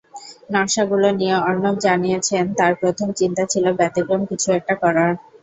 নকশাগুলো 0.53 1.07
নিয়ে 1.19 1.35
অর্ণব 1.41 1.75
জানিয়েছেন, 1.85 2.43
তাঁর 2.57 2.73
প্রথম 2.81 3.07
চিন্তা 3.19 3.43
ছিল 3.51 3.65
ব্যতিক্রম 3.79 4.21
কিছু 4.29 4.47
একটা 4.57 4.73
করার। 4.81 5.11